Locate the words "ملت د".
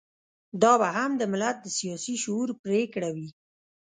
1.31-1.67